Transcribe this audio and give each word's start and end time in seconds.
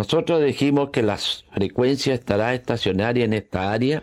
Nosotros 0.00 0.42
dijimos 0.42 0.88
que 0.88 1.02
la 1.02 1.18
frecuencia 1.52 2.14
estará 2.14 2.54
estacionaria 2.54 3.26
en 3.26 3.34
esta 3.34 3.70
área 3.70 4.02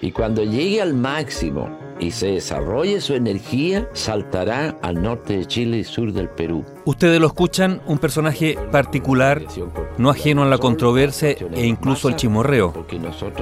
y 0.00 0.10
cuando 0.10 0.42
llegue 0.42 0.80
al 0.80 0.94
máximo 0.94 1.68
y 2.00 2.12
se 2.12 2.28
desarrolle 2.28 3.02
su 3.02 3.12
energía, 3.12 3.86
saltará 3.92 4.78
al 4.80 5.02
norte 5.02 5.36
de 5.36 5.44
Chile 5.44 5.76
y 5.76 5.84
sur 5.84 6.14
del 6.14 6.30
Perú. 6.30 6.64
Ustedes 6.86 7.20
lo 7.20 7.26
escuchan, 7.26 7.82
un 7.86 7.98
personaje 7.98 8.56
particular, 8.72 9.42
no 9.98 10.08
ajeno 10.08 10.44
a 10.44 10.46
la 10.46 10.56
controversia 10.56 11.32
e 11.32 11.66
incluso 11.66 12.08
al 12.08 12.16
chimorreo. 12.16 12.86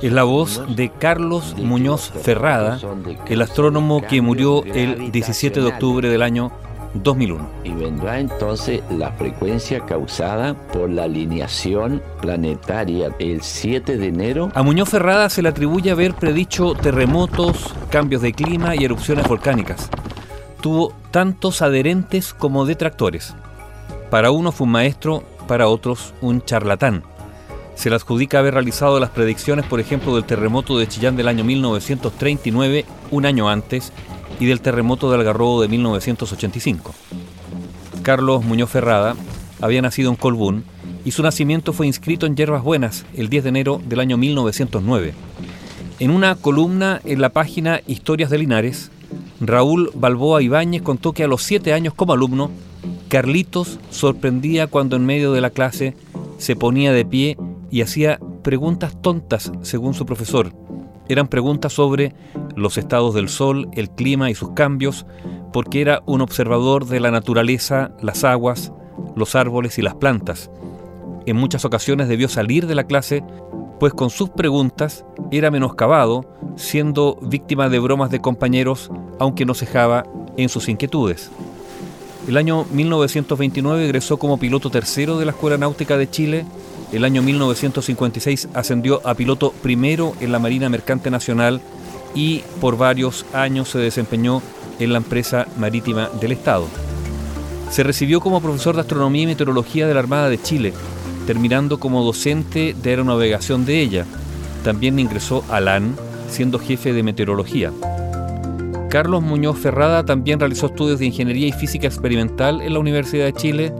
Es 0.00 0.12
la 0.12 0.22
voz 0.22 0.62
de 0.76 0.90
Carlos 0.90 1.56
Muñoz 1.58 2.12
Ferrada, 2.22 2.78
el 3.26 3.42
astrónomo 3.42 4.02
que 4.02 4.22
murió 4.22 4.62
el 4.62 5.10
17 5.10 5.60
de 5.60 5.66
octubre 5.66 6.08
del 6.08 6.22
año 6.22 6.52
2001. 6.94 7.48
Y 7.64 7.70
vendrá 7.72 8.18
entonces 8.18 8.82
la 8.90 9.12
frecuencia 9.12 9.80
causada 9.80 10.54
por 10.72 10.90
la 10.90 11.04
alineación 11.04 12.02
planetaria 12.20 13.10
el 13.18 13.42
7 13.42 13.96
de 13.96 14.06
enero. 14.06 14.50
A 14.54 14.62
Muñoz 14.62 14.88
Ferrada 14.88 15.28
se 15.30 15.42
le 15.42 15.48
atribuye 15.48 15.90
haber 15.90 16.14
predicho 16.14 16.74
terremotos, 16.74 17.74
cambios 17.90 18.22
de 18.22 18.32
clima 18.32 18.76
y 18.76 18.84
erupciones 18.84 19.26
volcánicas. 19.28 19.88
Tuvo 20.60 20.92
tantos 21.10 21.62
adherentes 21.62 22.34
como 22.34 22.66
detractores. 22.66 23.34
Para 24.10 24.30
uno 24.30 24.52
fue 24.52 24.66
un 24.66 24.72
maestro, 24.72 25.22
para 25.46 25.68
otros 25.68 26.14
un 26.20 26.42
charlatán. 26.44 27.04
Se 27.74 27.90
le 27.90 27.96
adjudica 27.96 28.40
haber 28.40 28.54
realizado 28.54 28.98
las 28.98 29.10
predicciones, 29.10 29.64
por 29.64 29.78
ejemplo, 29.78 30.16
del 30.16 30.24
terremoto 30.24 30.76
de 30.78 30.88
Chillán 30.88 31.14
del 31.14 31.28
año 31.28 31.44
1939, 31.44 32.84
un 33.12 33.24
año 33.24 33.48
antes, 33.48 33.92
y 34.40 34.46
del 34.46 34.60
terremoto 34.60 35.10
de 35.10 35.16
Algarrobo 35.16 35.62
de 35.62 35.68
1985. 35.68 36.94
Carlos 38.02 38.44
Muñoz 38.44 38.70
Ferrada 38.70 39.16
había 39.60 39.82
nacido 39.82 40.10
en 40.10 40.16
Colbún 40.16 40.64
y 41.04 41.10
su 41.10 41.22
nacimiento 41.22 41.72
fue 41.72 41.86
inscrito 41.86 42.26
en 42.26 42.36
Yerbas 42.36 42.62
Buenas 42.62 43.06
el 43.14 43.28
10 43.28 43.44
de 43.44 43.48
enero 43.48 43.80
del 43.84 44.00
año 44.00 44.16
1909. 44.16 45.14
En 46.00 46.10
una 46.10 46.36
columna 46.36 47.00
en 47.04 47.20
la 47.20 47.30
página 47.30 47.80
Historias 47.86 48.30
de 48.30 48.38
Linares, 48.38 48.90
Raúl 49.40 49.90
Balboa 49.94 50.42
Ibáñez 50.42 50.82
contó 50.82 51.12
que 51.12 51.24
a 51.24 51.28
los 51.28 51.42
siete 51.42 51.72
años 51.72 51.94
como 51.94 52.12
alumno, 52.12 52.50
Carlitos 53.08 53.78
sorprendía 53.90 54.66
cuando 54.66 54.96
en 54.96 55.06
medio 55.06 55.32
de 55.32 55.40
la 55.40 55.50
clase 55.50 55.94
se 56.38 56.56
ponía 56.56 56.92
de 56.92 57.04
pie 57.04 57.36
y 57.70 57.82
hacía 57.82 58.20
preguntas 58.42 59.00
tontas 59.02 59.52
según 59.62 59.94
su 59.94 60.06
profesor, 60.06 60.52
eran 61.08 61.28
preguntas 61.28 61.72
sobre 61.72 62.14
los 62.54 62.78
estados 62.78 63.14
del 63.14 63.28
sol, 63.28 63.68
el 63.72 63.90
clima 63.90 64.30
y 64.30 64.34
sus 64.34 64.50
cambios, 64.50 65.06
porque 65.52 65.80
era 65.80 66.02
un 66.06 66.20
observador 66.20 66.86
de 66.86 67.00
la 67.00 67.10
naturaleza, 67.10 67.92
las 68.00 68.24
aguas, 68.24 68.72
los 69.16 69.34
árboles 69.34 69.78
y 69.78 69.82
las 69.82 69.94
plantas. 69.94 70.50
En 71.26 71.36
muchas 71.36 71.64
ocasiones 71.64 72.08
debió 72.08 72.28
salir 72.28 72.66
de 72.66 72.74
la 72.74 72.84
clase, 72.84 73.22
pues 73.80 73.92
con 73.92 74.10
sus 74.10 74.30
preguntas 74.30 75.04
era 75.30 75.50
menoscabado, 75.50 76.24
siendo 76.56 77.18
víctima 77.22 77.68
de 77.68 77.78
bromas 77.78 78.10
de 78.10 78.20
compañeros, 78.20 78.90
aunque 79.18 79.44
no 79.44 79.54
cejaba 79.54 80.04
en 80.36 80.48
sus 80.48 80.68
inquietudes. 80.68 81.30
El 82.26 82.36
año 82.36 82.66
1929 82.72 83.84
egresó 83.84 84.18
como 84.18 84.38
piloto 84.38 84.70
tercero 84.70 85.18
de 85.18 85.24
la 85.24 85.30
Escuela 85.30 85.56
Náutica 85.56 85.96
de 85.96 86.10
Chile 86.10 86.44
el 86.92 87.04
año 87.04 87.22
1956 87.22 88.48
ascendió 88.54 89.06
a 89.06 89.14
piloto 89.14 89.52
primero 89.62 90.14
en 90.20 90.32
la 90.32 90.38
Marina 90.38 90.68
Mercante 90.68 91.10
Nacional 91.10 91.60
y 92.14 92.42
por 92.60 92.78
varios 92.78 93.26
años 93.32 93.68
se 93.68 93.78
desempeñó 93.78 94.42
en 94.78 94.92
la 94.92 94.98
empresa 94.98 95.46
marítima 95.58 96.08
del 96.20 96.32
Estado. 96.32 96.66
Se 97.70 97.82
recibió 97.82 98.20
como 98.20 98.40
profesor 98.40 98.74
de 98.74 98.80
astronomía 98.80 99.24
y 99.24 99.26
meteorología 99.26 99.86
de 99.86 99.94
la 99.94 100.00
Armada 100.00 100.30
de 100.30 100.40
Chile, 100.40 100.72
terminando 101.26 101.78
como 101.78 102.02
docente 102.02 102.74
de 102.82 102.90
aeronavegación 102.90 103.66
de 103.66 103.80
ella. 103.80 104.06
También 104.64 104.98
ingresó 104.98 105.44
a 105.50 105.60
LAN, 105.60 105.94
siendo 106.30 106.58
jefe 106.58 106.94
de 106.94 107.02
meteorología. 107.02 107.72
Carlos 108.88 109.22
Muñoz 109.22 109.58
Ferrada 109.58 110.04
también 110.06 110.40
realizó 110.40 110.66
estudios 110.66 110.98
de 110.98 111.06
ingeniería 111.06 111.48
y 111.48 111.52
física 111.52 111.86
experimental 111.86 112.62
en 112.62 112.72
la 112.72 112.78
Universidad 112.78 113.26
de 113.26 113.34
Chile, 113.34 113.72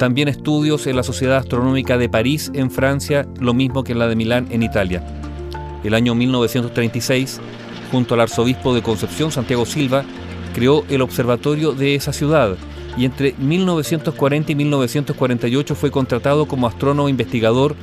también 0.00 0.28
estudios 0.28 0.86
en 0.86 0.96
la 0.96 1.02
Sociedad 1.02 1.36
Astronómica 1.36 1.98
de 1.98 2.08
París 2.08 2.50
en 2.54 2.70
Francia, 2.70 3.28
lo 3.38 3.52
mismo 3.52 3.84
que 3.84 3.92
en 3.92 3.98
la 3.98 4.08
de 4.08 4.16
Milán 4.16 4.46
en 4.48 4.62
Italia. 4.62 5.04
El 5.84 5.92
año 5.92 6.14
1936, 6.14 7.38
junto 7.92 8.14
al 8.14 8.22
arzobispo 8.22 8.74
de 8.74 8.80
Concepción, 8.80 9.30
Santiago 9.30 9.66
Silva, 9.66 10.06
creó 10.54 10.86
el 10.88 11.02
observatorio 11.02 11.72
de 11.72 11.96
esa 11.96 12.14
ciudad 12.14 12.56
y 12.96 13.04
entre 13.04 13.34
1940 13.36 14.50
y 14.50 14.54
1948 14.54 15.74
fue 15.74 15.90
contratado 15.90 16.48
como 16.48 16.66
astrónomo 16.66 17.10
investigador 17.10 17.76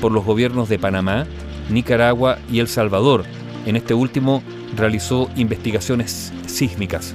por 0.00 0.10
los 0.10 0.24
gobiernos 0.24 0.68
de 0.68 0.80
Panamá, 0.80 1.24
Nicaragua 1.70 2.40
y 2.50 2.58
El 2.58 2.66
Salvador. 2.66 3.22
En 3.64 3.76
este 3.76 3.94
último 3.94 4.42
realizó 4.76 5.30
investigaciones 5.36 6.32
sísmicas. 6.48 7.14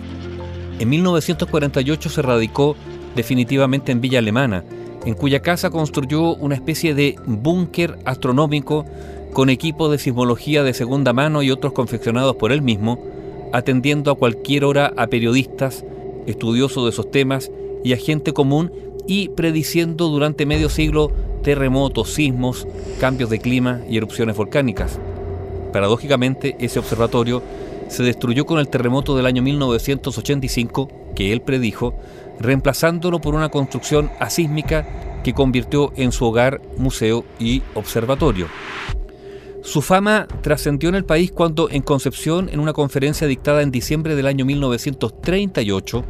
En 0.80 0.88
1948 0.88 2.10
se 2.10 2.22
radicó 2.22 2.78
definitivamente 3.16 3.92
en 3.92 4.02
Villa 4.02 4.20
Alemana, 4.20 4.64
en 5.06 5.14
cuya 5.14 5.42
casa 5.42 5.70
construyó 5.70 6.36
una 6.36 6.56
especie 6.56 6.94
de 6.94 7.16
búnker 7.26 7.98
astronómico 8.06 8.86
con 9.34 9.50
equipos 9.50 9.92
de 9.92 9.98
sismología 9.98 10.64
de 10.64 10.74
segunda 10.74 11.14
mano 11.14 11.44
y 11.44 11.52
otros 11.52 11.74
confeccionados 11.74 12.36
por 12.36 12.52
él 12.52 12.62
mismo, 12.62 13.00
atendiendo 13.54 14.12
a 14.12 14.16
cualquier 14.16 14.66
hora 14.66 14.94
a 14.98 15.08
periodistas, 15.08 15.86
estudiosos 16.26 16.86
de 16.86 16.90
esos 16.90 17.12
temas 17.12 17.52
y 17.84 17.94
a 17.94 17.98
gente 17.98 18.34
común 18.34 18.72
y 19.08 19.30
prediciendo 19.30 20.08
durante 20.08 20.46
medio 20.46 20.70
siglo 20.70 21.12
terremotos, 21.44 22.14
sismos, 22.14 22.68
cambios 23.00 23.30
de 23.30 23.40
clima 23.40 23.82
y 23.88 23.98
erupciones 23.98 24.36
volcánicas. 24.36 25.00
Paradójicamente, 25.72 26.56
ese 26.60 26.80
observatorio 26.80 27.44
se 27.88 28.04
destruyó 28.04 28.46
con 28.46 28.60
el 28.60 28.68
terremoto 28.68 29.16
del 29.16 29.26
año 29.26 29.42
1985 29.42 30.90
que 31.16 31.32
él 31.32 31.42
predijo, 31.42 31.96
reemplazándolo 32.40 33.22
por 33.22 33.36
una 33.36 33.50
construcción 33.50 34.12
asísmica 34.20 35.22
que 35.24 35.34
convirtió 35.34 35.92
en 35.96 36.12
su 36.12 36.26
hogar, 36.26 36.62
museo 36.78 37.26
y 37.40 37.64
observatorio. 37.74 38.48
Su 39.64 39.82
fama 39.82 40.28
trascendió 40.42 40.90
en 40.90 40.96
el 40.96 41.06
país 41.06 41.32
cuando 41.32 41.70
en 41.72 41.82
Concepción, 41.82 42.50
en 42.50 42.60
una 42.60 42.74
conferencia 42.74 43.26
dictada 43.26 43.64
en 43.64 43.72
diciembre 43.72 44.16
del 44.16 44.28
año 44.28 44.46
1938, 44.46 46.06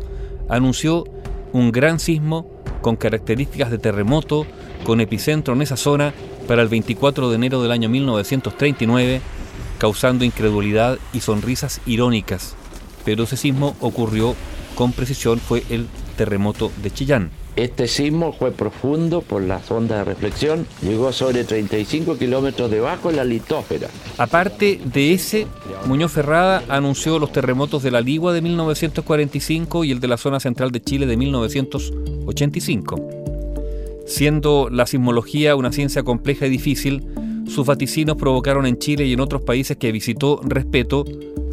anunció 0.50 1.06
un 1.53 1.72
gran 1.72 2.00
sismo 2.00 2.50
con 2.81 2.97
características 2.97 3.72
de 3.72 3.78
terremoto, 3.78 4.46
con 4.84 5.00
epicentro 5.00 5.53
en 5.53 5.62
esa 5.62 5.78
zona 5.78 6.14
para 6.50 6.62
el 6.62 6.68
24 6.68 7.30
de 7.30 7.35
enero 7.35 7.62
del 7.62 7.72
año 7.72 7.88
1939, 7.88 9.22
causando 9.85 10.25
incredulidad 10.25 10.97
y 11.13 11.19
sonrisas 11.19 11.79
irónicas. 11.85 12.56
Pero 13.03 13.25
ese 13.25 13.38
sismo 13.38 13.75
ocurrió 13.81 14.34
con 14.73 14.94
precisión, 14.94 15.38
fue 15.38 15.63
el 15.69 15.85
terremoto 16.18 16.72
de 16.81 16.90
Chillán. 16.90 17.29
Este 17.56 17.88
sismo 17.88 18.34
fue 18.34 18.51
profundo 18.51 19.22
por 19.22 19.44
la 19.44 19.62
sonda 19.62 20.00
de 20.00 20.06
reflexión, 20.06 20.66
llegó 20.81 21.13
sobre 21.13 21.44
35 21.44 22.18
kilómetros 22.18 22.72
debajo 22.72 23.12
de 23.12 23.18
la 23.18 23.23
litósfera. 23.25 23.90
Aparte 24.18 24.81
de 24.84 25.13
ese, 25.13 25.46
Muñoz 25.85 26.13
Ferrada 26.13 26.63
anunció 26.67 27.19
los 27.19 27.31
terremotos 27.31 27.84
de 27.84 27.91
la 27.91 28.02
Ligua 28.02 28.34
de 28.34 28.41
1945 28.41 29.84
y 29.84 29.91
el 29.91 30.00
de 30.00 30.07
la 30.07 30.17
zona 30.17 30.40
central 30.40 30.72
de 30.72 30.81
Chile 30.81 31.06
de 31.06 31.16
1985. 31.16 33.07
Siendo 34.07 34.67
la 34.72 34.88
sismología 34.88 35.56
una 35.56 35.72
ciencia 35.72 36.02
compleja 36.02 36.47
y 36.47 36.50
difícil, 36.50 37.03
sus 37.47 37.66
vaticinos 37.66 38.17
provocaron 38.17 38.66
en 38.66 38.78
Chile 38.78 39.06
y 39.06 39.13
en 39.13 39.19
otros 39.19 39.41
países 39.41 39.78
que 39.78 39.91
visitó 39.91 40.41
respeto, 40.44 41.06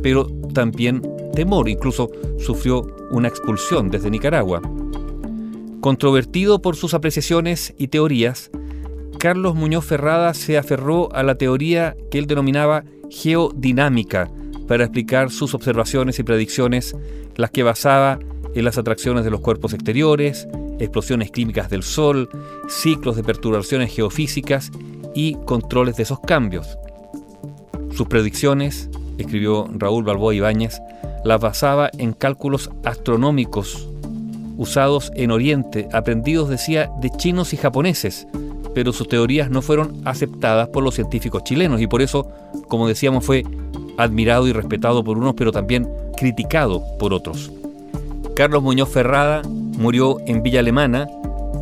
pero 0.03 0.27
también 0.53 1.03
temor, 1.35 1.69
incluso 1.69 2.11
sufrió 2.39 2.87
una 3.11 3.29
expulsión 3.29 3.91
desde 3.91 4.11
Nicaragua. 4.11 4.63
Controvertido 5.81 6.63
por 6.63 6.77
sus 6.77 6.95
apreciaciones 6.95 7.75
y 7.77 7.89
teorías, 7.89 8.51
Carlos 9.19 9.55
Muñoz 9.55 9.85
Ferrada 9.85 10.35
se 10.35 10.59
aferró 10.59 11.13
a 11.15 11.23
la 11.23 11.37
teoría 11.37 11.97
que 12.11 12.19
él 12.19 12.27
denominaba 12.27 12.85
geodinámica 13.11 14.31
para 14.67 14.85
explicar 14.85 15.31
sus 15.31 15.55
observaciones 15.55 16.19
y 16.19 16.23
predicciones, 16.23 16.97
las 17.37 17.51
que 17.51 17.63
basaba 17.63 18.19
en 18.55 18.65
las 18.65 18.79
atracciones 18.79 19.25
de 19.25 19.31
los 19.31 19.41
cuerpos 19.41 19.75
exteriores, 19.75 20.49
explosiones 20.79 21.31
químicas 21.31 21.71
del 21.71 21.83
Sol, 21.83 22.29
ciclos 22.69 23.17
de 23.17 23.25
perturbaciones 23.25 23.95
geofísicas 23.95 24.71
y 25.15 25.35
controles 25.45 25.97
de 25.97 26.05
esos 26.05 26.21
cambios. 26.21 26.79
Sus 27.95 28.07
predicciones, 28.09 28.89
escribió 29.19 29.69
Raúl 29.73 30.05
Balboa 30.05 30.35
Ibáñez, 30.35 30.81
las 31.25 31.41
basaba 31.41 31.91
en 31.99 32.13
cálculos 32.13 32.71
astronómicos 32.85 33.89
usados 34.57 35.11
en 35.15 35.31
Oriente, 35.31 35.89
aprendidos, 35.93 36.49
decía, 36.49 36.91
de 37.01 37.11
chinos 37.11 37.53
y 37.53 37.57
japoneses, 37.57 38.27
pero 38.75 38.93
sus 38.93 39.09
teorías 39.09 39.51
no 39.51 39.63
fueron 39.63 40.01
aceptadas 40.05 40.69
por 40.69 40.83
los 40.83 40.95
científicos 40.95 41.45
chilenos 41.45 41.81
y 41.81 41.87
por 41.87 42.03
eso, 42.03 42.29
como 42.69 42.89
decíamos, 42.89 43.25
fue 43.25 43.45
admirado 43.99 44.47
y 44.47 44.53
respetado 44.53 45.05
por 45.05 45.19
unos, 45.19 45.35
pero 45.35 45.53
también 45.53 45.89
criticado 46.17 46.83
por 46.99 47.13
otros. 47.13 47.51
Carlos 48.35 48.63
Muñoz 48.63 48.89
Ferrada 48.89 49.43
murió 49.45 50.19
en 50.27 50.43
Villa 50.43 50.61
Alemana 50.61 51.09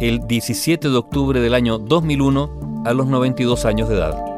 el 0.01 0.27
17 0.27 0.89
de 0.89 0.97
octubre 0.97 1.41
del 1.41 1.55
año 1.55 1.79
2001 1.79 2.60
a 2.85 2.93
los 2.93 3.07
92 3.07 3.65
años 3.65 3.89
de 3.89 3.97
edad. 3.97 4.30